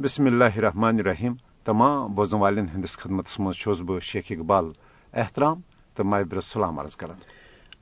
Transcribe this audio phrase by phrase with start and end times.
[0.00, 1.32] بسم اللہ الرحمن الرحیم
[1.64, 4.70] تمام بوزن والن ہندس خدمت مز بہ شیخ اقبال
[5.14, 5.60] احترام
[5.96, 7.16] تو مابر سلام عرض کران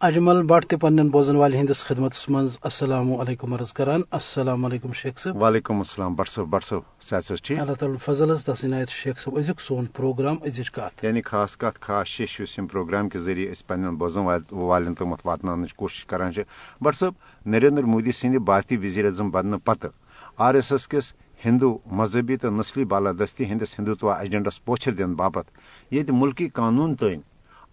[0.01, 4.93] اجمل بٹ تہ پنن بوزن وال ہندس خدمت مز السلام علیکم عرض کران السلام علیکم
[4.93, 8.91] شیخ صاحب وعلیکم السلام بٹ صاحب بٹ صاحب صحت ٹھیک اللہ تعالیٰ فضل تس عنایت
[8.95, 13.19] شیخ صاحب ازیک سون پروگرام ازچ کت یعنی خاص کت خاص شیش اس پروگرام کے
[13.21, 16.33] ذریعے اس پنن بوزن والن تمت واتن کوشش کران
[16.81, 17.15] بٹ صاحب
[17.47, 19.87] نریندر مودی سند بھارتی وزیر اعظم بننے پتہ
[20.39, 21.13] آر ایس ایس کس
[21.45, 25.47] ہندو مذہبی تو نسلی بالادستی ہندس ہندوتوا ایجنڈس پوچھر دن باپت۔
[25.91, 27.21] یہ ملکی قانون تین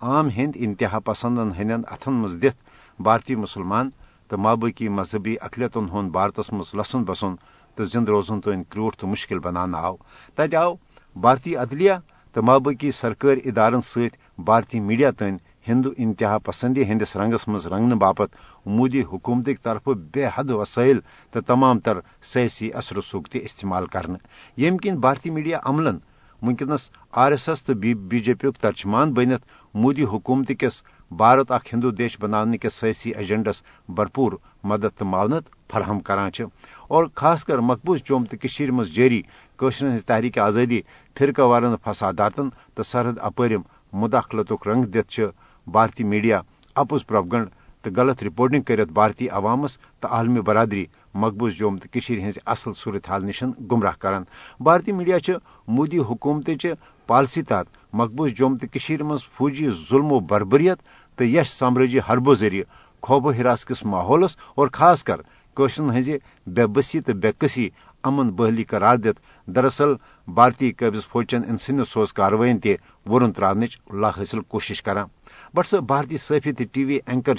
[0.02, 2.58] عام ہند انتہا پسندن ہند اتھن مز دت۔
[3.00, 3.90] بھارتی مسلمان
[4.30, 7.36] تو مابقی مذہبی اقلیتن ہند بھارتس مز لسن بسن
[7.76, 9.96] تو زند روزن تین کروٹ تو مشکل بنانا آو۔
[10.36, 10.74] تت آو،
[11.16, 11.94] بھارتی عدلیہ
[12.34, 14.14] تو مابقی سرکاری ادارن ست
[14.46, 15.38] بھارتی میڈیا تین
[15.68, 21.00] ہندو انتہا پسندی ہندس رنگس مز رنگنے باپت مودی حکومت طرف بے حد وسائل
[21.32, 24.18] تو تمام تر سیاسی اثر رسوخ تہ استعمال کرنے
[24.58, 25.98] یم کن بھارتی میڈیا عملن
[26.42, 30.82] ونکس آر ایس ایس تو بی جے پی ترجمان بنت مودی حکومت کس
[31.12, 34.32] بھارت اخ ہندو دیش بنانے کے سیاسی ایجنڈس بھرپور
[34.64, 36.42] مدد تو معاونت فراہم کران
[36.88, 39.22] اور خاص کر مقبوض جوم تو مز جاری
[39.60, 40.82] قشر ہز تحریک آزادی
[41.18, 43.62] فرقہ وارن فساداتن تو سرحد اپرم
[43.94, 45.20] مداخلت رنگ دت
[45.68, 46.42] بھارتی میڈیا
[46.76, 47.50] اپز پروگنڈ
[47.84, 50.86] تو غلط رپورٹنگ کرت، بھارتی عوامس تو عالمی برادری
[51.16, 54.24] مقبوض جوم تو ہز اصل صورت حال نشن گمراہ کران
[54.60, 56.74] بھارتی میڈیا مودی حکومت چہ
[57.10, 60.80] پالسی تحت مقبوض جوم تو مز فوجی ظلم و بربریت
[61.18, 62.64] تو یش سامراجی حربو ذریعہ
[63.04, 65.20] خوب و ہراس کس ماحولس اور خاص کر
[65.58, 66.10] کوشرن ہز
[66.48, 67.70] بے بسی تو بے قسی
[68.04, 69.18] امن بحلی قرار دت
[69.48, 69.94] دراصل
[70.28, 75.08] بھارتی قابض فوجن ان سوز کاروائن تہ ورن ترانچ لا حاصل کوشش کران
[75.56, 77.36] بٹ سہ بھارتی صحافی تو ٹی وی اینکر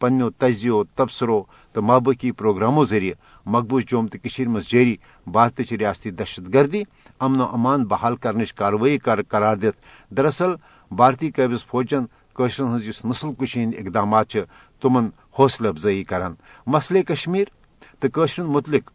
[0.00, 1.42] پنو تجزیو، تبصرو
[1.74, 3.14] تو مابقی پروگراموں ذریعہ
[3.46, 6.82] مقبوض جوم تو مز جاری بھارت ریاستی دہشت گردی
[7.20, 9.76] امن و امان بحال کرنچ کاروی قرار دت
[10.10, 10.52] دراصل،
[10.90, 12.04] بھارتی قابض فوجن
[12.36, 14.36] قشرن ہز نسل کشی ہند اقدامات
[14.82, 16.34] تمن حوصلہ افزائی کران۔
[16.66, 17.46] مسئلہ کشمیر
[18.00, 18.90] تو قشرن متعلق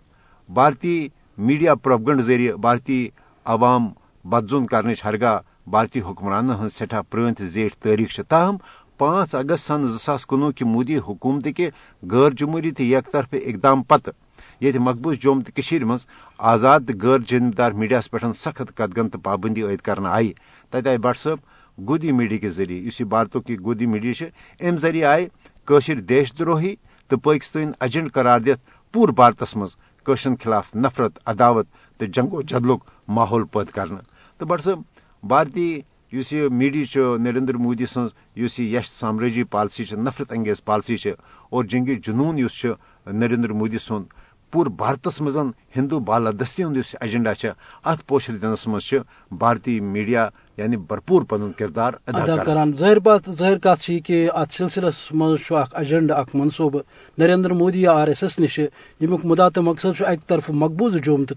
[0.49, 1.07] بھارتی
[1.37, 3.07] میڈیا پروپگنڈ ذریعہ بھارتی
[3.45, 3.87] عوام
[4.25, 8.57] بدزون کرنچ ہرگاہ بھارتی حکمران ہن سٹھا پرت زیٹھ تاریخ تاہم
[8.97, 11.69] پانچ اگست سن زاس کنوہ کی مودی حکومت کے
[12.03, 14.09] غیر جمہوری تو یک طرف اقدام پتہ
[14.61, 16.05] یہ مقبوض جوم تو مز
[16.39, 20.33] آزاد غیر جانب دار میڈیاس پہ سخت قدگن تو پابندی عائد کرنا آئی
[20.73, 21.39] تت آئی بٹ صاحب
[21.77, 24.25] گودی میڈیا کے ذریعے اس بھارتوں کی گودی میڈیا
[24.59, 25.27] ام ذریعہ آئی
[25.67, 26.75] قشر دیش دروہی
[27.09, 28.61] تو پاکستان ایجنٹ قرار دت
[28.93, 29.75] پور بھارتس مز
[30.39, 31.67] خلاف نفرت، عداوت
[31.99, 33.99] تو جنگ و جدلک ماحول پید کرنا
[34.39, 34.81] تو بٹ صاحب
[35.23, 40.95] بھارتی اس یہ میڈیا نریندر مودی سن اس یش سامراجی پالسی نفرت انگیز پالسی
[41.49, 42.65] اور جنگی جنون اس
[43.07, 44.03] نریندر مودی سن
[44.53, 45.37] پور بھارتس مز
[45.75, 47.33] ہندو بالادستی ہند ایجنڈا
[47.85, 48.93] ات پوشر دنس مز
[49.31, 54.95] بھارتی میڈیا یعنی بھرپور پن کردار ادا کران ظاہر بات ظاہر کت کہ ات سلسلس
[55.11, 56.79] مز ایجنڈا اخ منصوبہ
[57.17, 58.59] نریندر مودی یا آر ایس ایس نش
[59.01, 61.35] یمیک مدا تو مقصد اکہ طرف مقبوض جوم تو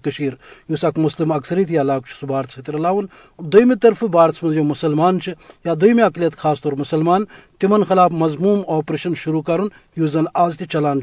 [0.69, 3.05] اس اک مسلم اکثریتی علاقہ سہ بھارت ست رلاون
[3.39, 5.19] دویمہ طرف بھارت مز مسلمان
[5.65, 7.25] یا دویمہ اقلیت خاص طور مسلمان
[7.59, 9.67] تمن خلاف مضموم آپریشن شروع کرن
[9.97, 10.99] اس زن آز تہ چلان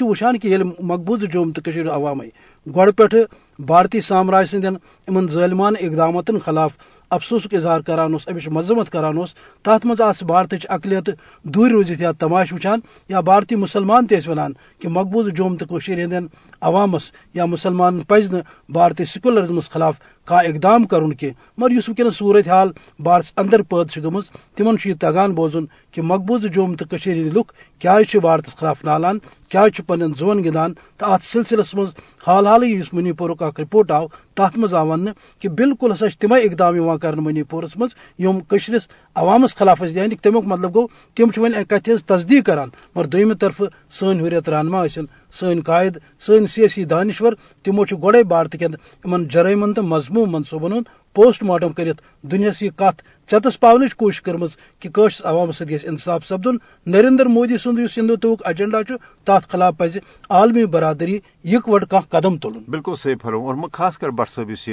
[0.00, 2.28] وچان کہ مقبوض جوم تو عوامی
[2.66, 3.24] گۄڈٕ پٮ۪ٹھٕ
[3.58, 4.76] بھارتی سامراج سٕنٛدٮ۪ن
[5.08, 6.72] یِمن ظٲلمان اقداماتن خلاف
[7.12, 9.34] افسوسک اظہار کران امچ مذمت کران اس
[9.64, 11.08] تات مز آس بھارتچ اقلیت
[11.44, 16.14] دور روزت یا تماش وچان یا بھارتی مسلمان تیس ونان کہ مقبوض جوم تو ہند
[16.62, 18.34] عوامس یا مسلمان پز
[18.68, 19.96] بھارتی سیکولرزمس خلاف
[20.28, 22.68] کا اقدام کرن کی مگر اس ونکس صورت حال
[22.98, 24.24] بھارت اندر پید گمز،
[24.56, 29.18] تمن یہ تگان بوزن کہ مقبوض جوم تو ہند لک کیا بھارتس خلاف نالان،
[29.50, 31.88] کیا پن زون گندان تو ات سلسلس مز
[32.26, 34.94] حال حال اس منی پورک اخ رپورٹ آو تات مز آو
[35.38, 40.74] کہ بالکل ہسا تمے اقدام کر منی پورس مزرس کشرس عوامس خلاف یعنی تمیک مطلب
[40.74, 45.06] گو، تم ون کت تصدیق کران۔ مگر دویمہ طرف سن حریت رہنما ثن
[45.40, 47.32] سن قائد سن سیاسی دانشور،
[47.64, 52.70] تمو گوڑے بھارت کن ان جرائمن تو مضموم منصوبن ہند پوسٹ مارٹم کرت دنیاس یہ
[52.70, 56.56] کت چتس پاونچ کوشش کرمز کہ قشر عوامس ست انصاف سپدن۔
[56.86, 58.78] نریندر مودی سند اس ہندوتو ایجنڈا
[59.24, 59.96] تات خلاف پز
[60.30, 64.68] عالمی برادری یکوٹ کھانا قدم تلن۔ بالکل صحیح فرم اور خاص کر بٹ صاحب اس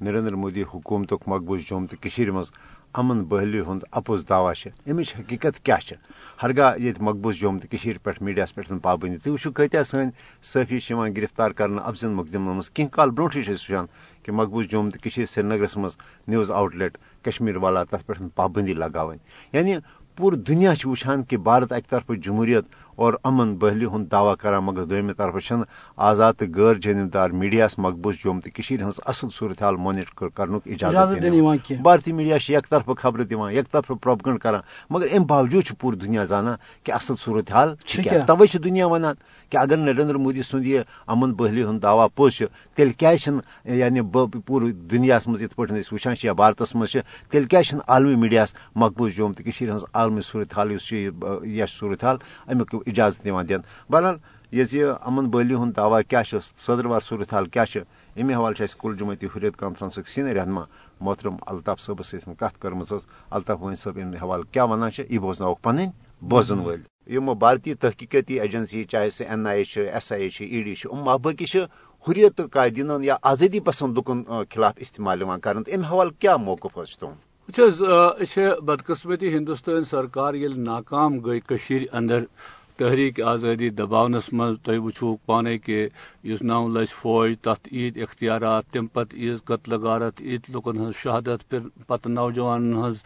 [0.00, 2.50] نریندر مودی حکومت مقبوض جوم تو مز
[2.94, 5.76] امن بحلی ہند اپوز دعوی امچ حقیقت کیا
[6.42, 10.10] ہرگاہ یہ مقبوض جوم تو پہ میڈیا پہ پابندی تھی وچو کتیا سن
[10.52, 10.78] صحافی
[11.16, 13.86] گرفتار کرنے افزن مقدم مز کی کال برونٹھے وچان
[14.22, 15.96] کہ مقبوض جوم تو سری نگرس مز
[16.28, 19.16] نیوز آؤٹ لیٹ کشمیر والا تر پہ پابندی لگاون
[19.52, 19.74] یعنی
[20.18, 22.64] پور دنیا وچان کہ بھارت اکہ طرف جمہوریت
[22.96, 25.52] اور امن بہلی ہند دعوی کران مگر دویمہ طرف چھ
[25.96, 28.50] آزاد تو غیر جانبدار میڈیاس مقبوض جوم تو
[28.88, 33.90] ہز اصل صورت حال مانیٹر کرن اجازت بھارتی میڈیا یک طرف خبر دان یک طرف
[34.02, 34.60] پروپگنڈ کران
[34.90, 36.54] مگر ام باوجود پور دنیا زانا
[36.84, 37.74] کہ اصل صورت حال
[38.26, 39.14] توے دنیا ونان
[39.52, 42.42] کہ اگر نریندر مودی سند یہ امن بہلی ہند دعوی پوز
[42.76, 43.16] تیل کی
[43.64, 44.00] یعنی
[44.46, 45.62] پور دنیا مز پہ
[45.92, 46.96] وچان یا بھارتس مز
[47.30, 48.44] تیل کی عالمی میڈیا
[48.76, 49.42] مقبوض جوم تو
[49.74, 53.60] ہز عالمی صورت حال اس یس صورت حال امیک اجازت دین۔
[53.90, 54.16] بہرحال
[54.52, 56.22] یہ امن بہلی ہند دعوی کیا
[56.66, 57.64] صدروار صورت حال کیا
[58.16, 60.64] امی حوالہ کل جمعیتی حریت کانفرنس سینئر رہنما
[61.00, 62.82] محترم الطاف صبس ستن کت کرم
[63.30, 65.78] الطاف وین صاحب امہ حوالہ کیا ونان یہ بوزنوک پن
[66.22, 70.62] بوزن ول یم بھارتی تحقیقاتی ایجنسی چاہے سہ N I A S I A E
[70.62, 71.58] D ام باقی
[72.06, 76.78] حریت قائدین یا آزادی پسند لکن خلاف استعمال کر امہ حوالہ کیا موقف
[78.36, 81.40] یہ بدقسمتی ہندوستان سرکار یل ناکام گئی
[81.92, 82.20] اندر۔
[82.78, 85.86] تحریک آزادی دباونس مز تھی وچو پانے کہ
[86.24, 90.94] اس نو لچھ فوج تت عید، اختیارات تم پتہ عید، قتل غارت عید لکن ہز
[91.02, 92.96] شہادت، پھر پتہ نوجوان ہز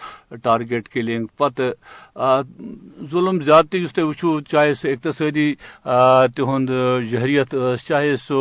[0.42, 1.70] ٹارگیٹ کلنگ پتہ
[3.12, 5.54] ظلم زیادتی اس تھی وچو چاہے سہ اقتصادی
[6.36, 6.70] تہد
[7.10, 7.54] جہریت
[7.86, 8.40] چاہے سو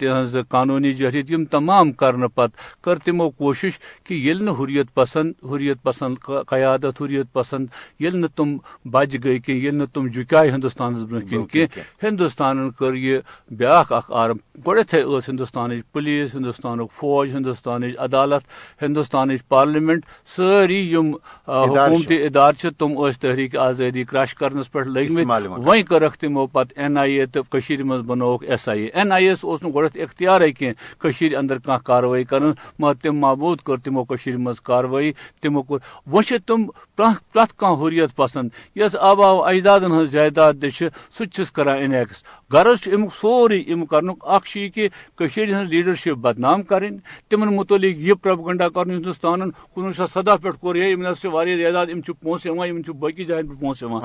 [0.00, 5.32] تہذ قانونی جہریت، یم تمام کرنے پتہ کر تمو کوشش کہ یل نہ حریت پسند
[5.44, 6.14] حریت پسند،
[6.48, 7.66] قیادت، حریت پسند،
[8.00, 8.56] یل نہ تم
[8.92, 11.66] بج گئی کہ یل نہ تم جکا ہندوستان برہ کن کی
[12.02, 13.18] ہندوستان کر یہ
[13.50, 14.36] بیاق اخ آرم
[14.66, 18.42] گۄڈتھے ٲس ہندوستانٕچ پُلیٖس ہندوستانُک فوج ہندوستانٕچ عدالت
[18.82, 20.04] ہندوستانٕچ پارلیمنٹ
[20.36, 21.12] سٲری یِم
[21.48, 26.98] حکوٗمتی ادارٕ تِم ٲسۍ تحریٖک آزٲدی کرٛش کرنس پٮ۪ٹھ لٔگمٕتۍ وۄنۍ کٔرکھ تِمو پتہٕ این
[26.98, 31.36] آئی اے کٔشیٖرِ منٛز بنووُکھ S I A N I اے گۄڈٕنیتھ اختیارے کینٛہہ کٔشیٖرِ
[31.36, 35.12] اندر کانٛہہ کاروٲیی کرن۔ مگر تِم معبوٗد کٔر تِمو کٔشیٖرِ منٛز کاروٲیی
[35.42, 36.66] تِمو چھِ تِم
[36.96, 40.88] پرٛٮ۪تھ کانٛہہ حُریت پسنٛد۔ یۄس آبا اجدادن ہٕنٛز جائیداد تہِ
[41.18, 46.98] تہِ چھِس کران انیکس غرض امیُک کرنُک اکھ چھُ یہِ کہِ کٔشیٖرِ لیٖڈرشِپ بدنام کرٕنۍ
[47.28, 52.14] تِمن متعلق یہِ پرٛپگنڈا کرُن ہندوستانن کُنوُہ شیٚتھ سداہ پٮ۪ٹھ کوٚر ہے تعداد یِم چھِ
[52.22, 52.68] پونٛسہٕ یِوان
[52.98, 54.02] باقٕے جاین پٮ۪ٹھ پونٛسہٕ یِوان۔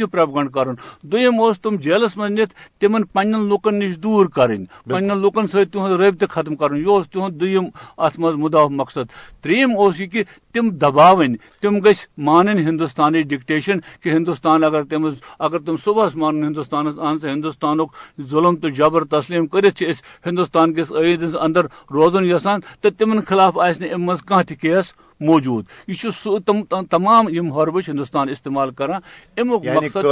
[0.00, 4.64] یہِ پرٛپگنڈ کرُن۔ دوٚیِم اوس تِم جیلس منٛز نِتھ تِمن پننٮ۪ن لُکن نِش دوٗر کرٕنۍ
[4.84, 7.64] پننٮ۪ن لُکن سۭتۍ تِہُنٛد رٲبطہٕ ختم کرُن۔ یہِ اوس تِہُنٛد دوٚیِم
[7.96, 9.04] اتھ منٛز مُدا مقصد۔
[9.42, 15.14] ترٛیٚیِم اوس یہِ کہِ تِم دباوٕنۍ تِم گٔژھۍ مانٕنۍ ہندوستانٕچ ڈکٹیشن کہ ہندوستان اگر تٔمِس
[15.44, 17.78] اگر تم صبحس مان ہندوستان اہن سا ہندوستان
[18.30, 19.82] ظلم تو جبر تسلیم کرت
[20.26, 24.10] ہندوستان کس عید اندر روزن یسان تو تمن خلاف آس ام
[24.60, 24.92] کیس
[25.26, 29.00] موجود۔ یہ سہ تمام یم حربچ ہندوستان استعمال کران
[29.36, 30.02] امیک مقصد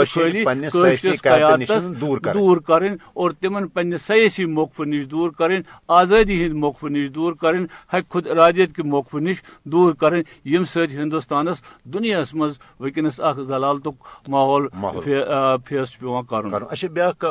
[2.35, 7.33] دور کریں اور تمن پنہ سیاسی موقف نش دور کریں آزادی ہند موقف نش دور
[7.43, 7.61] کریں
[7.93, 13.41] حق خود ارادیت کے موقف نش دور کریں یم ست ہندوستانس دنیا مز ونکس اخ
[13.49, 14.69] ضلالتک ماحول
[15.69, 17.25] فیس پیوان کرن۔ اچھا بیاکھ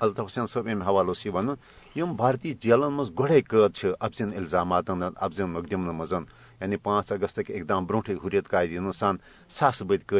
[0.00, 1.48] الطاف حسین صاحب امہ حوالہ سی ون
[1.96, 6.12] یم بھارتی جیلن مز گۄڈے قٲد افزن الزاماتن افزن مقدمن مز
[6.60, 9.16] یعنی پانچ اگست اقدام برونٹھ حریت قائدین سان
[9.48, 10.12] ساس بد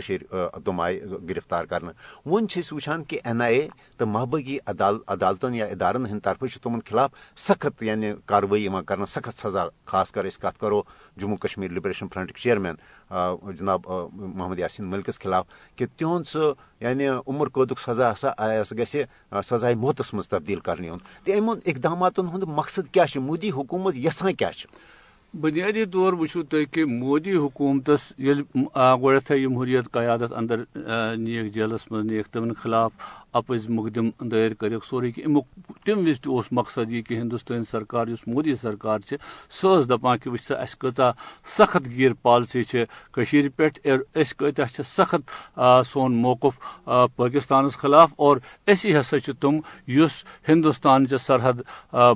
[0.65, 1.93] تم آئی گرفتار کرنا
[2.27, 7.11] ون وچان کہ این آئی اے تو محبگی عدالتن یا ادارن ہند طرف تمن خلاف
[7.37, 10.83] سخت یعنی کاروی کر سخت سزا، خاص کر اس کت کرو
[11.17, 12.75] Jammu Kashmir Liberation Front chairman
[13.59, 13.81] جناب
[14.13, 15.47] محمد یاسین ملکس خلاف
[15.77, 18.31] کہ تہد سہ یعنی عمر قدک سزا ہسا
[18.79, 18.95] گھ
[19.45, 24.51] سزائے موتس مز تبدیل کرنے ام اقدامات ہند مقصد کیا مودی حکومت یسان کیا
[25.41, 28.13] بنیادی طور وچو تھی کہ مودی حکومتس
[29.03, 30.63] گۄڈتھے یم حریت قیادت اندر
[31.17, 32.93] نیک جیلس مز نیک تمن خلاف
[33.35, 35.45] اپز مقدم دائر کرک سورے کہ امیک
[35.87, 38.99] تم وز تہ مقصد یہ کہ ہندوستان سرکار اس مودی سرکار
[39.61, 41.11] سہ دپان کہ وچ سا اس کتا
[41.57, 42.63] سخت گیر پالسی
[43.15, 43.69] کشیر پہ
[44.15, 45.31] اس کتا سخت
[45.87, 46.59] سون موقف
[47.17, 48.37] پاکستانس خلاف اور
[48.67, 51.61] اسی ہسا تم اس ہندوستان چہ سرحد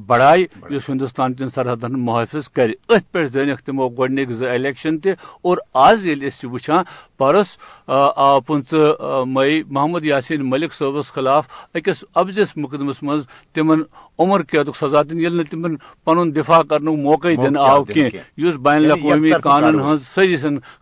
[0.06, 5.12] بڑائے اس ہندوستان کن سرحدن محافظ کر ات پہ زینک تمو گۄڈنِکۍ زٕ الیکشن تہِ
[5.42, 5.56] اور
[5.86, 6.82] آز ییٚلہِ أسۍ وٕچھان
[7.18, 7.56] پرس
[7.88, 10.72] آو پٕنژٕ مئی محمد یاسین ملک
[11.08, 13.22] صٲبس خلاف أکِس ابزس مقدمس منٛز
[13.54, 13.82] تِمن
[14.18, 17.82] عمر قیدُک سزا ییٚلہِ نہٕ تِمن پنُن دفاع کرنُک موقعے دِنہٕ آو
[18.36, 20.36] یُس بین الاقوٲمی قانون ہٕنٛز سٲری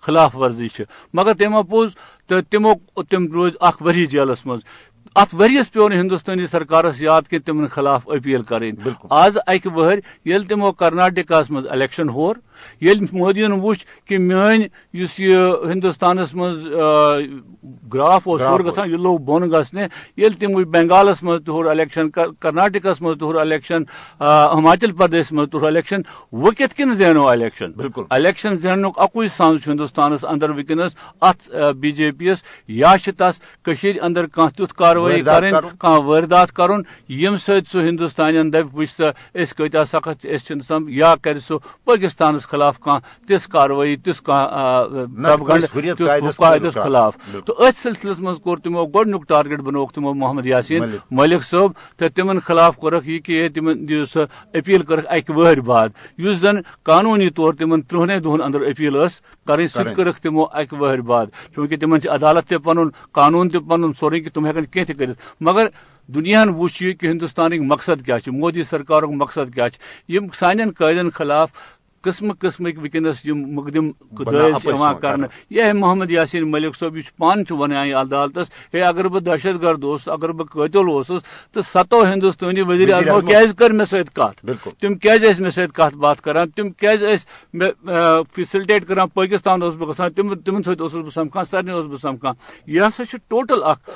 [0.07, 0.69] خلاف ورزی
[1.15, 1.91] مگر تٔمۍ پوٚز
[2.29, 2.73] تہٕ تِمو
[3.11, 4.63] تِم روٗدۍ اکھ ؤری جیلس منٛز۔
[5.21, 8.71] ات ورس پیو ہندوستانی سرکارس یاد کہ تمن خلاف اپیل کریں۔
[9.11, 12.37] آز اکہ ور یل تمو کرناٹکہ مز الیکشن ہور
[12.81, 15.39] یل مودین وچ کہ میون اس یہ
[15.73, 16.67] ہندوستانس مز
[17.95, 23.19] گراف اور گسان یہ لوگ بون گسنے یل تم بنگالس مز تہور الیکشن کرناٹکس مز
[23.21, 23.83] تہور الیکشن
[24.21, 26.01] ہماچل پردیش مز تہور الیکشن۔
[26.33, 31.93] وہ کت کن زینو الیکشن؟ بالکل۔ الیکشن زینک اکوئی سانس ہندوستانس اندر ونکس ات بی
[31.93, 33.41] جے پی یس یا تس
[34.03, 39.05] اندر کان تیت کاروٲیی کریں کان واردات کرن۔ یم سۭتۍ سُہ ہندوستانین دپ وچ سا
[39.35, 44.23] أسۍ کۭتیاہ سخت أسۍ چھِنہٕ سم یا کرِ سُہ پاکستانس خلاف کان تِژھ کاروٲیی تِژھ
[46.37, 47.15] قاعدس خلاف۔
[47.47, 52.09] تو أتھۍ سلسلس منٛز کوٚر تِمو گۄڈنیُک ٹارگیٹ بنووُکھ تِمو محمد یاسین۔ ملک۔ صٲب تہٕ
[52.15, 56.57] تِمن خلاف کوٚرکھ یہِ کہِ تِمن دِیو سۄ اپیل کٔرٕکھ اکہِ وہٕرۍ بعد۔ یُس زن
[56.83, 61.05] قانوٗنی طور تِمن ترٛہنے دۄہن اندر اپیل ٲس کرٕنۍ سُہ تہِ کٔرٕکھ تِمو اکہِ وہٕرۍ
[61.05, 65.07] بعد۔ چوٗنٛکہِ تِمن عدالت تہِ پنُن قانوٗن تہِ پنُن سورُے کہ تم ہیکن کینٛہہ تہِ
[65.41, 65.67] مگر
[66.09, 69.67] دنیا وچ یہ کہ ہندوستانک مقصد کیا مودی سرکار مقصد کیا
[70.35, 71.51] سان قائدن خلاف
[72.07, 73.91] قسم قسمک ونکس مقدم
[75.01, 75.17] کر
[75.51, 80.09] یہ محمد یاسین ملک صٲب یہ پان ونان عدالتس ہے اگر بہ دہشت گرد اس
[80.09, 84.95] اگر بہ قتل اوسس تو ستو ہندوستانی وزیر اعظم کیاز کر مے سۭتۍ کتھ تم
[84.97, 87.71] کیاز ٲسۍ مے سۭتۍ کتھ باتھ کران تم کیاز ٲسۍ
[88.35, 92.01] فیسلٹیٹ کران پاکستان اوسُس بہٕ گژھان تم تمن سۭتۍ اوسُس بہٕ سمکھان سارنٕے اوسُس بہٕ
[92.03, 92.35] سمکھان
[92.67, 93.91] یہ ہسا چھُ ٹوٹل اکھ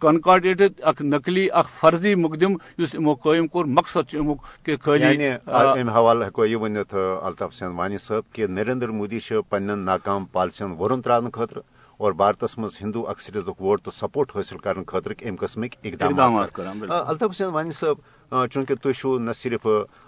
[0.00, 5.26] کنکاڈیٹڈ اکھ نقلی اکھ فرضی مقدم یُس یِمو قٲیِم کوٚر مقصد چھُ امیُک کہ خٲلی
[5.26, 10.72] امہِ حوالہٕ ہٮ۪کو یہِ ؤنِتھ الطاف حسین وانی صٲب کہ نریندر مودی پن ناکام پالسین
[10.78, 11.58] ورن تران خاطر
[12.00, 16.60] اور بھارتس مز ہندو اکثریت ووٹ تو سپورٹ حاصل کرنے خاطر ام قسمک اقدامات
[16.90, 19.66] الطاف حسین وانی صاحب چونکہ تھی نہ صرف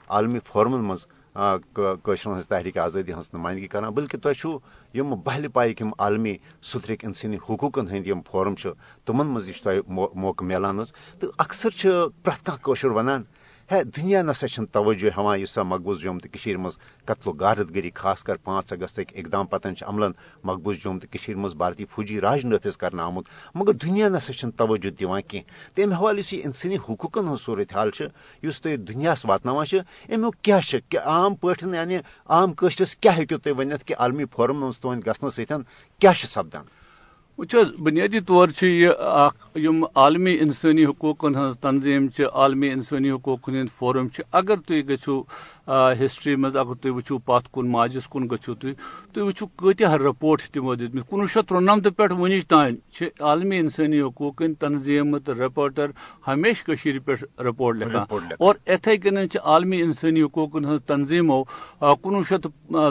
[0.08, 7.04] عالمی فورمن مز ہز تحریک آزادی ہز نمائندگی کران بلکہ تھی بہل پائک عالمی سترک
[7.04, 8.54] انسانی حقوقن ہند فورم
[9.06, 9.50] تمن مز
[9.88, 10.84] موقع ملان
[11.20, 11.86] تو اکثر
[12.22, 13.22] پریت کان ونان
[13.70, 18.22] ہے دنیا نسا توجہ ہاں اس مقبوض جوم تو مز قتل و غارت گری، خاص
[18.22, 20.12] کر پانچ اگست اقدام پتن عملن
[20.44, 25.20] مقبوض جوم تو مز بھارتی فوجی راج نافذ کرنا آمت مگر دنیا نسا توجہ دان
[25.20, 25.40] کی۔
[25.74, 27.90] تمہ حوالہ اس انسانی حقوقن ہز صورت حال
[28.42, 30.58] اس تھی دنیا واتن امیک کیا
[31.04, 31.96] عام پہ یعنی
[32.28, 36.64] عام قشرس کیا ہوں تھی ورنت کہ عالمی فورم مز تہد گھنس سپدان
[37.38, 38.88] وچ بنیادی طور یہ
[39.94, 45.22] عالمی انسانی حقوقن ہز تنظیم عالمی انسانی حقوقن ہند فورم اگر تھی گھو
[46.00, 48.72] ہسٹری مز اگر تھی وچو پت کن ماجس کن گھو تھی
[49.12, 52.76] تھی وچو کتیا رپورٹ تمو دت کنوہ شیت ترنمت پہ ونچ تان
[53.20, 55.90] عالمی انسانی حقوقن تنظیم تو رپورٹر
[56.28, 56.70] ہمیشہ
[57.04, 61.42] پہ رپورٹ لکھان۔ اور اتھے کن عالمی انسانی حقوقن ہز تنظیمو
[61.80, 62.46] کنوہ شیت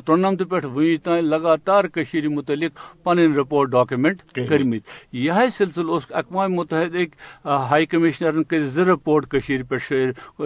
[0.06, 1.84] ترنمت پہ ونچ تان لگاتار
[2.30, 7.04] متعلق پن رپورٹ ڈاکومنٹ کرمت یہ سلسلہ اس اقوام متحدہ
[7.46, 9.40] ہائی کمشنرن کر زٕ رپورٹ پہ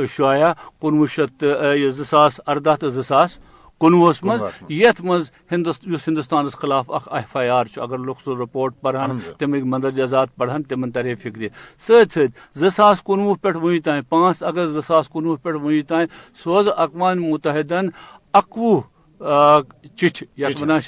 [0.06, 1.46] شائع کنوہ شیت
[2.12, 3.40] زاس اردہ تو زاس
[3.82, 9.20] کنوہس مز یت مز ہندوستانس خلاف اخ ایف آئی آر اگر لوگ سہ رپورٹ پڑھان
[9.40, 11.48] تمک مندرجات پڑھان تمن ترے فکر۔
[11.88, 16.06] ست ست زاس کنوہ پہ ون تان پانچ اگست زاس کنوہ پہ ون تان
[16.44, 17.90] سوز اقوام متحدن
[18.34, 18.82] اکوہ
[19.22, 20.80] چٹھ یت ونان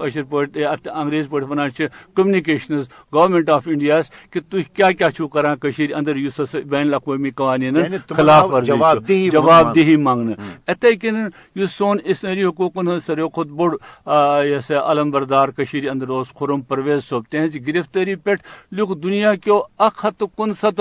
[0.00, 1.68] اشر پہ انگریز پہ ونان
[2.16, 3.98] کمنکیشنز گورمنٹ آف انڈیا
[4.30, 9.28] کہ تھی کیا کیا چھو کران کشیر اندر اس بین الاقوامی قوانین یعنی خلاف ورزی
[9.30, 10.34] جواب دہی مانگنے
[10.68, 11.16] اتھے کن
[11.54, 13.72] اس سون اسنری حقوقن ہند ساروی کھت بوڑ
[14.44, 18.34] یہ علم بردار کشیر اندر اس خرم پرویز صوب تہذ گرفتاری پہ
[18.72, 20.80] لیوک دنیا کیو اک ہتھ کن ستھ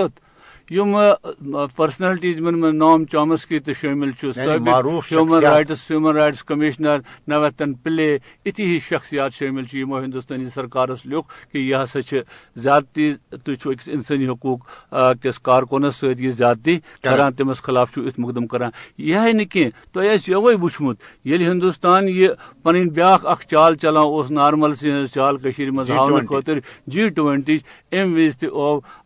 [0.71, 0.95] یم
[1.75, 8.07] پرسنلٹیز من میں نام چامسکی تو شامل human rights human rights commissioner Navanethem Pillay
[8.45, 11.99] اتھی ہی شخصیات شامل یمو ہندوستانی سرکارس لیوک کہ یہ ہسا
[12.55, 14.65] زیادتی تھی اکس انسانی حقوق
[15.23, 18.71] کس کارکنس ست یہ زیادتی کران تمس خلاف ات مقدم کران.
[18.99, 22.27] یہ نا کی تہ یوے وچمت یل ہندوستان یہ
[22.63, 27.57] پن بیاکھ اخ چال چلان اس نارمل سی چال کشیر مز ہاؤن خاطر جی ٹوینٹی
[27.91, 28.45] ام وز تہ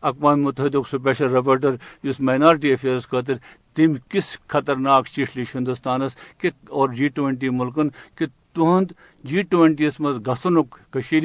[0.02, 3.34] اقوام متحدہ سپیشل رب رپورٹر اس مائنارٹی افیئرس خاطر
[3.74, 8.92] تم کس خطرناک چیٹ لچ ہندوستانس کہ اور جی ٹوینٹی ملکن کہ تہد
[9.24, 10.76] جی ٹوینٹی یس مز گھنک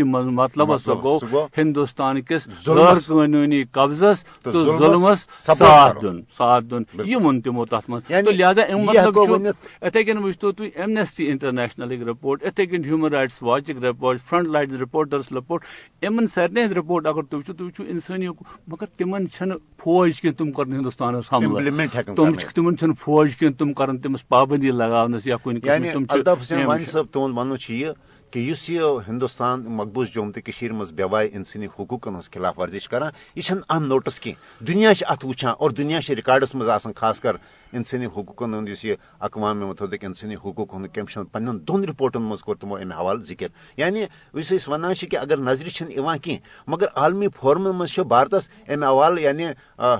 [0.06, 1.18] مز مطلب سہ گو
[1.58, 7.78] ہندوستان کس غیر قانونی قبضس تو ظلمس ساتھ دن ساتھ دن یہ ون تمو تر
[7.88, 9.48] مز تو لہذا ام مطلب
[9.82, 15.32] اتھے کن وچتو تھی ایمنیسٹی انٹرنیشنل رپورٹ اتھے کن Human Rights Watch report Frontline reporters
[15.34, 15.64] report.
[16.02, 18.28] ان سارے رپورٹ اگر تھی تھی وچو انسانی
[18.68, 18.86] مگر
[19.28, 19.44] چھ
[19.84, 21.72] فوج کی تم کر ہندوستان حملہ۔
[22.16, 25.60] تم تمن فوج کی تم کر تمس پابندی لگاونس یا کن
[25.94, 27.92] تم تہد ون یہ
[28.32, 33.12] کہ اس یہ ہندوستان مقبوض جوم تو مز بیوائی انسانی حقوقن ہز خلاف ورزش کران،
[33.36, 37.36] یہ ان نوٹس کی دنیا ات وچان اور دنیا ریکارڈس مز آسان، خاص کر
[37.74, 42.56] انسانی حقوقن ہند یہ اقوام متعلق انسانی حقوق ہند کمیشن پن دون رپورٹن مز کور
[42.56, 45.84] تمو امہ حوالہ ذکر۔ یعنی اس ونان کہ اگر نظر چھ
[46.24, 46.38] کی
[46.68, 49.46] مگر عالمی فورمن مز بھارتس امہ حوالہ یعنی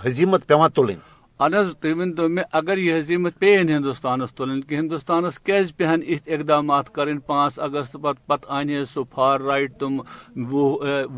[0.04, 1.00] حزیمت پیوان تلن
[1.40, 6.94] تُہۍ ؤنتو مےٚ اگر یہ حزیمت پیٚیِن ہندوستانس تُلٕنۍ کہِ ہندوستانس کیازِ پیٚہن یِتھ اقدامات
[6.96, 10.00] کرٕنۍ پانٛژھ اگست پتہٕ پتہٕ اَنہِ سُہ فار رایٹ تِم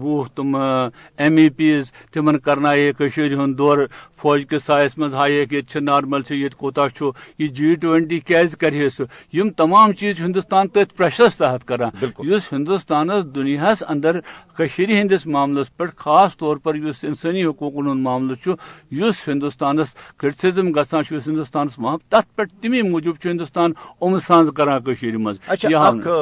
[0.02, 3.86] وُہ تِم ایم ای پیز تِمن کرنایے کٔشیٖرِ ہُنٛد دورٕ
[4.22, 8.20] فوج کِس سایس منٛز ہایکھ ییٚتہِ چھِ نارمل چھِ ییٚتہِ کوتاہ چھُ یہِ جی ٹوینٹی
[8.28, 9.06] کیازِ کرِ سُہ
[9.38, 11.92] یِم تمام چیٖز ہندوستان تٔتھۍ پریشرس تحت کران
[12.30, 14.20] یُس ہندوستانس دُنیاہس اندر
[14.58, 18.56] کٔشیٖرِ ہٕنٛدِس معاملس پٮ۪ٹھ خاص طور پر یُس انسٲنی حقوٗقن ہُنٛد معاملہٕ
[18.92, 23.72] یُس ہندوستانس کرٹسزم گژھان ہندوستان وہاں تر پہ تمی موجود ہندوستان
[24.02, 24.82] ام سانز کران
[25.14, 25.38] مز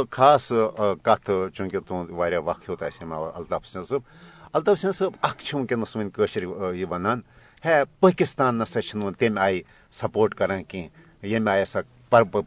[0.10, 0.52] خاص
[1.04, 2.10] کت چونکہ تہد
[2.44, 2.84] وقت ہیوت
[3.36, 4.02] الطاف سن صاحب
[4.54, 6.10] الطاف سن صاحب اخ ونکس ون
[6.76, 7.20] یہ ونان۔
[7.66, 8.80] ہے پاکستان نسا
[9.20, 9.62] تمہ آئی
[9.92, 10.88] سپورٹ کران کی
[11.24, 11.80] یم آئی ہسا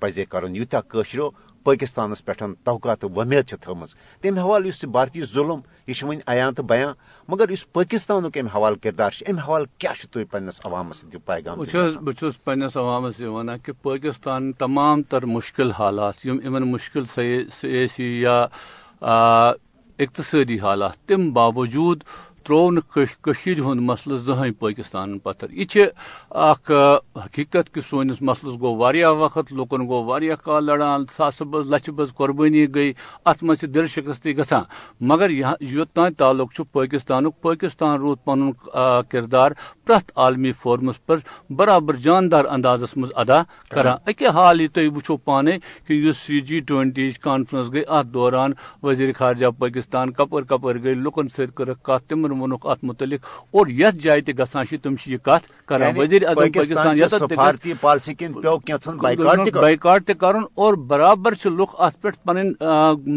[0.01, 1.31] پزے کرن یوتہ قشرو
[1.69, 2.33] پاکستانس پہ
[2.65, 3.85] توقع تو ومید تھم
[4.23, 6.93] تمہ حوالہ اس بھارتی ظلم یہ ون عیاں تو بیاں
[7.29, 12.77] مگر اس پاکستان ام حوالہ کردار ام حوالہ کیا تھی پنس عوامس پیغام بہت پنس
[12.77, 18.45] عوامس یہ ونان کہ پاکستان تمام تر مشکل حالات یم ان مشکل سیاسی یا
[19.99, 22.05] اقتصادی حالات تم باوجود
[22.49, 25.85] ترو نشید ہند مسل زہن پاکستان پتھر۔ یہ
[26.31, 26.71] اخ
[27.25, 31.91] حقیقت کہ سونس مسلس گو واریاہ وقت لوکن گو واریاہ کال لڑان ساس بز لچھ
[31.97, 32.93] بز قربانی گئی
[33.27, 34.63] ات مز دل شکستی گژھان
[35.01, 38.51] مگر یوتان تعلق پاکستان پاکستان رود پن
[39.11, 39.51] کردار
[39.87, 41.17] پرت عالمی فورمس پر
[41.59, 43.41] برابر جاندار اندازس مز ادا
[43.71, 48.53] کران اکہ حال یہ تھی وچھو پانے کہ اس جی ٹوینٹی کانفرنس گئی۔ ات دوران
[48.83, 53.67] وزیر خارجہ پاکستان کپر کپر گئی لکن ست کر کت تمن وونک ات متعلق اور
[53.67, 56.51] یت جائے تہ گژھان تم یہ کت کر یعنی وزیر اعظم
[58.99, 62.53] پاکستان بائیکاٹ تہ کرن اور برابر لوگ ات پہ پن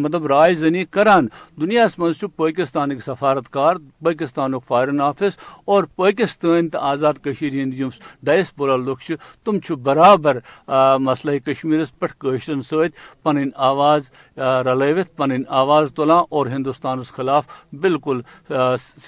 [0.01, 1.27] مطلب رائے زنی کران۔
[1.61, 7.73] دنیا مز پاکستان سفارتکار پاکستان فارن آفس اور پاکستان تو آزاد ہند
[8.23, 9.11] ڈائسپورا لوگ
[9.45, 10.37] تم برابر
[10.99, 12.05] مسئلہ کشمیرس پہ
[12.63, 18.21] ست پن آواز رلوت پن آواز تلان اور ہندوستانس خلاف بالکل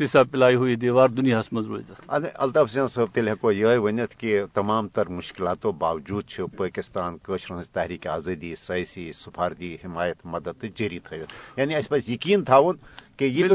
[0.04, 4.42] سیسا پلائی ہوئی دیوار دنیا مز روز الطاف حسین صاحب تیل ہیکو یہ ونت کہ
[4.54, 11.60] تمام تر مشکلاتوں باوجود پاکستان قشر ہز تحریک آزادی، سیاسی سفارتی حمایت، مدد جاری تھوت
[11.60, 12.76] یعنی اس پہ یقین تھاون
[13.18, 13.46] کہ یہ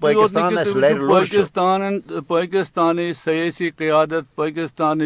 [0.00, 4.98] پاکستان پاکستان سیاسی قیادت پاکستان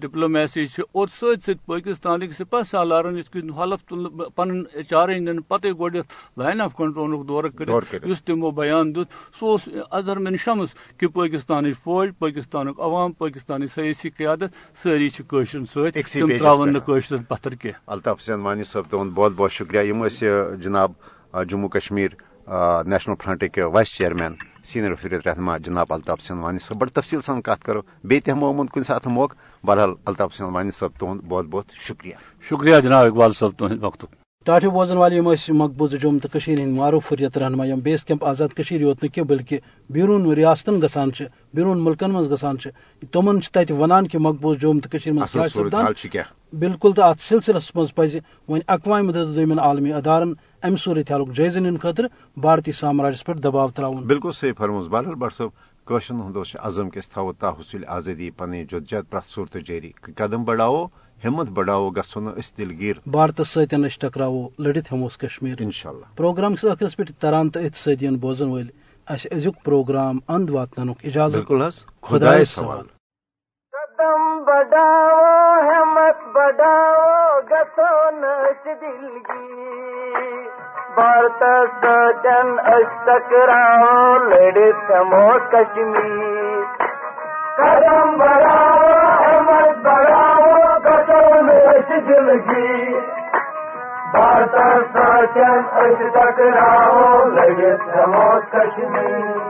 [0.00, 5.66] ڈپلومیسی اور ست ست پاکستان سپہ سالارن اس حلف تل پن چارج دن پتہ
[6.36, 7.64] لائن آف کنٹرول دور کر
[8.26, 10.68] تمو بیان دت سہ اظہر من شمس
[10.98, 14.50] کہ پاکستان فوج پاکستان عوام پاکستانی سیاسی قیادت
[14.82, 19.92] ساری قشر ست تراون قشر پتھر کی الطاف حسین وانی صاحب تہد بہت بہت شکریہ۔
[20.62, 20.92] جناب
[21.48, 22.08] جموں کشمیر
[22.86, 24.34] نیشنل فرنٹ کے وائس چیئرمین
[24.64, 28.82] سینئر فرید رہنما جناب الطاف سنوانی صاحب بڑی تفصیل سان کت کرو۔ بیت ہم کن
[28.82, 32.14] سات موقع بہرحال الطاف سنوانی صاحب تہد بہت بہت شکریہ۔
[32.50, 34.04] شکریہ جناب اقبال صاحب تہد وقت۔
[34.44, 39.04] ٹاٹو بوزن والے مقبوضہ جوم تو ہند معروف حریت رہنما یم بیس کیمپ آزاد یوت
[39.04, 39.58] نہ بلکہ
[39.90, 41.10] بیرون ریاستن گسان
[41.54, 42.56] بیرون ملکن مز گسان
[43.12, 44.98] تمن تت ونان کہ مقبوض جوم تو
[45.48, 45.86] سپدان
[46.58, 48.16] بالکل تو ات سلسلس مز پز
[48.48, 52.04] ون اقوام متحدہ عالمی ادارن ام صورت حالک جائزہ نن خاطر
[52.36, 55.50] بھارتی سامراجس پہ دباؤ تراؤن بالکل صحیح فرموز بہرحال بٹ صاحب
[55.84, 60.86] کوشن ہند عزم کہ تھو تا حصول آزادی پن جدجہد پرت صورت جاری قدم بڑھاو
[61.24, 66.64] ہمت بڑھاو گھو اس دلگیر بھارت ستین ٹکراو لڑت ہموس کشمیر۔ انشاء اللہ پروگرام کس
[66.64, 68.66] آخرس پہ تران تو ات سدین بوزن ول
[69.08, 71.68] اس ازیک پروگرام اند واتن اجازت۔ بالکل
[72.02, 72.97] خدا
[73.98, 80.46] سوال قدم بڑھاو ہمت بڑھاو گسو نش دلگیر
[80.94, 81.42] بھارت
[81.82, 82.54] سجن
[83.04, 86.62] ٹکراؤ لڑت ہموس کشمیر۔
[87.56, 88.86] قدم بڑھاؤ،
[89.24, 90.54] ہمت بڑھاؤ
[92.06, 92.94] زندگی
[94.12, 94.56] بھارت
[94.92, 99.47] ساچن اس ٹکراؤ لگے سموت کشمیر۔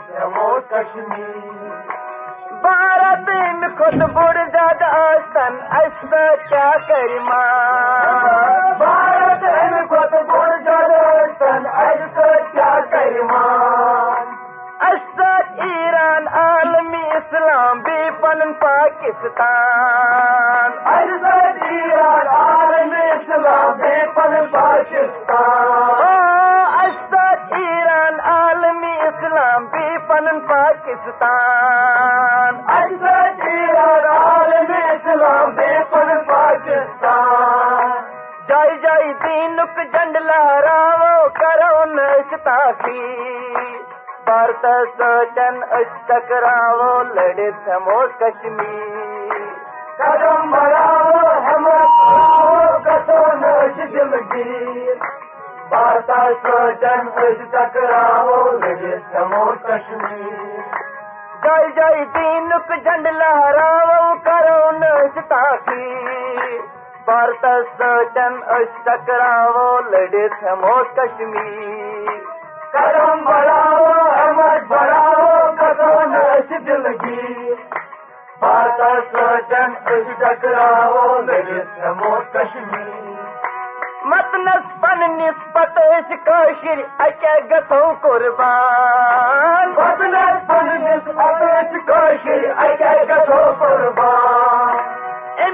[0.69, 1.96] کشمیر۔
[2.61, 3.29] بھارت
[3.77, 6.13] خود بڑ زیادہ آسن، اس
[6.49, 9.43] کیا کری ماں؟ بھارت
[9.89, 12.19] خود بڑ زیادہ آسن، اس
[12.51, 14.25] کیا کری ماں؟
[15.57, 21.25] ایران عالمی اسلام بھی پن پاکستان۔ اس
[21.61, 27.15] ایران عالمی اسلام بھی پن پاکستان۔ ہاں، اس
[27.51, 31.56] ایران عالمی اسلام بھی پن پاکستان۔
[44.25, 44.65] بھارت
[44.97, 49.45] سوچن اس ٹکراو لڑے تھمو کشمیر
[49.99, 51.67] قدم بڑھاؤ ہم
[52.86, 55.06] کسو نش دلگیر
[55.69, 56.12] بھارت
[56.43, 60.86] سوچن اس ٹکراو لڑے تھمو کشمیر
[61.43, 66.58] جائی جائی دینک جنڈ لہراو کرو نش تاخی
[67.06, 67.45] بھارت
[67.77, 72.37] سوچن اس ٹکراو لڑے تھمو کشمیر
[72.73, 77.53] قدم بڑھاؤ ہمت بڑھاؤ قدم نش دلگی
[78.41, 82.95] بات سوچن اس ٹکراؤ لگے سمو کشمیر
[84.03, 93.41] مت نسپن نسبت اس کاشر اکے گتو قربان۔ مت نسپن نسبت اس کاشر اکے گتو
[93.60, 94.96] قربان۔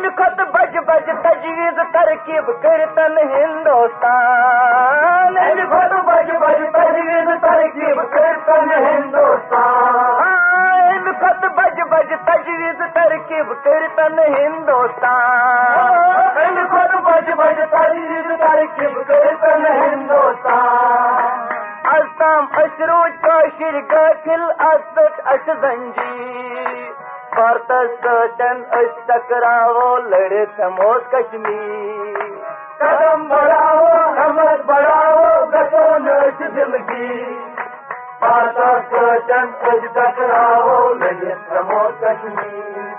[0.03, 8.71] ام خط بج بج تجویز ترکیب کرتن ہندوستان۔ ام خط بج بج تجویز ترکیب کرتن
[8.71, 10.33] ہندوستان۔
[10.87, 19.65] ام خط بج بج تجویز ترکیب کرتن ہندوستان۔ ام خط بج بج تجویز ترکیب کرتن
[19.65, 21.47] ہندوستان۔
[21.83, 26.91] ازتام اشروج کاشر گاٹل ازت اش زنجیر
[27.35, 27.71] بھارت
[28.03, 32.19] سوچن اس ٹکراو لڑے تھمو کشمیر.
[32.79, 37.23] قدم بڑھاؤ ہمت بڑھاؤ گسو نش دلگی
[38.19, 38.59] بھارت
[38.91, 42.93] سوچن اس ٹکراو لڑے تھمو کشمیر.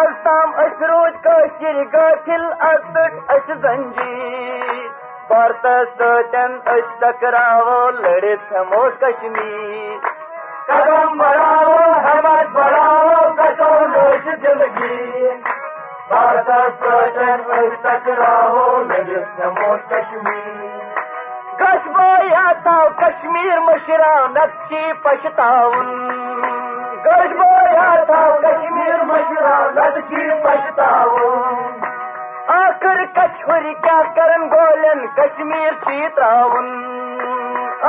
[0.00, 4.88] التام اشروج کاشر گاٹل ازت اش زنجیر.
[5.28, 5.66] بھارت
[5.98, 10.08] سوچن اس ٹکراو لڑے تھمو کشمیر.
[10.66, 12.29] قدم بڑھاؤ ہمت
[19.90, 20.70] کشمیر
[21.60, 25.90] کش بویا تھا کشمیر مشرا نقشی پچھتاؤن
[27.04, 27.34] گش
[28.06, 31.80] تھا کشمیر مشرا نقشی پچھتاؤن
[32.54, 36.68] آخر کچھوری کیا کرن گولن کشمیر سی تراؤن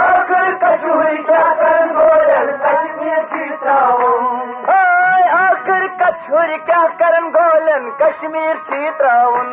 [0.01, 4.21] آخر کچھوری کیا کرن گولن کشمیر سی تراؤن
[5.37, 9.49] آخر کچھوری کیا کرن گولن کشمیر گولن کشمیر سی تراؤن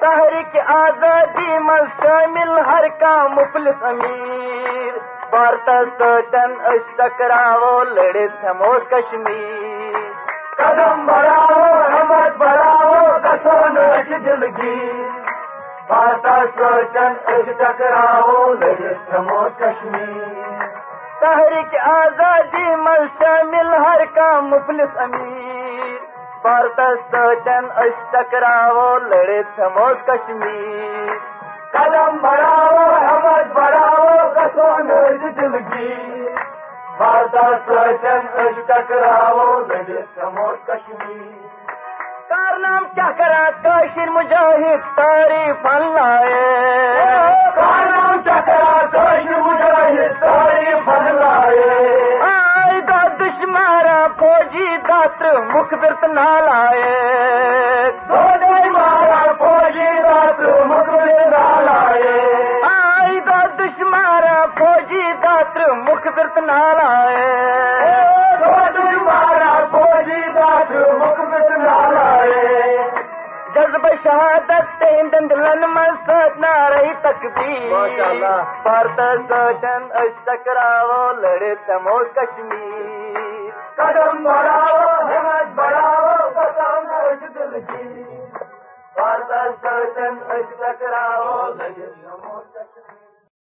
[0.00, 4.98] تحریک آزادی مل شامل ہر کا مفلس امیر۔
[5.98, 9.98] سوچن اس ٹکراو لڑے تھمو کشمیر۔
[10.56, 15.02] قدم بڑھاؤ ہمت بڑھاؤ کسو نش دلگی
[15.86, 16.26] بھارت
[16.58, 20.59] سوچن اس ٹکراو لڑے تھمو کشمیر۔
[21.20, 25.98] تحریک آزادی مل شامل ہر کا مفلس امیر۔
[26.42, 26.80] بھارت
[27.10, 31.10] سوچن اس ٹکراو لڑے تھمو کشمیر۔
[31.72, 32.78] قدم بڑھاؤ
[33.08, 36.28] ہمت بڑھاؤ کسو نوز دلگی
[36.96, 41.46] بھارت سوچن اس ٹکراو لڑے تھمو کشمیر۔
[42.28, 46.40] کارنام کیا کرا، کاشر مجاہد تعریف لائے
[55.00, 56.88] داتر مخبرت نال آئے
[58.70, 59.86] مارا فوجی
[60.64, 67.24] مخبرت نال آئے دا دشمارا فوجی داتر مخبرت نال آئے
[69.06, 72.44] مارا فوجی داتر مخبرت نال آئے
[73.54, 74.84] جذب شہادت
[75.68, 77.72] من سوچنا رہی تکبیر
[78.62, 83.09] بھارت سوچن اس ٹکراو لڑے تمو کشمیر
[83.90, 86.30] قدم بڑھاؤ ہمت بڑھاؤ
[87.60, 87.90] کی۔